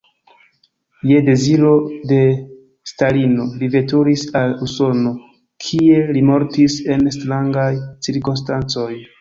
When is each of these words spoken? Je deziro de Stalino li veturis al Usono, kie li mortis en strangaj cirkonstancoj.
Je 1.09 1.17
deziro 1.25 1.73
de 2.11 2.17
Stalino 2.93 3.45
li 3.59 3.69
veturis 3.77 4.25
al 4.41 4.57
Usono, 4.69 5.13
kie 5.67 6.01
li 6.17 6.27
mortis 6.31 6.81
en 6.97 7.09
strangaj 7.19 7.71
cirkonstancoj. 8.09 8.93